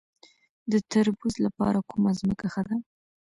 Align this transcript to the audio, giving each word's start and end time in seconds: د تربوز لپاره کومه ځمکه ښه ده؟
د 0.71 0.73
تربوز 0.91 1.33
لپاره 1.45 1.79
کومه 1.89 2.11
ځمکه 2.19 2.45
ښه 2.53 2.61
ده؟ 2.67 2.75